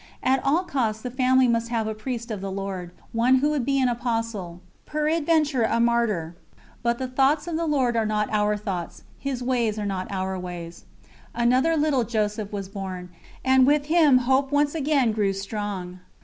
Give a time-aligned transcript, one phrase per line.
[0.23, 3.63] At all costs the family must have a Priest of the Lord, one who would
[3.63, 6.35] be an apostle, peradventure a martyr.
[6.81, 10.39] But, "the thoughts of the Lord are not our thoughts, His ways are not our
[10.39, 10.85] ways."
[11.35, 13.09] Another little Joseph was born,
[13.45, 15.99] and with him hope once again grew strong.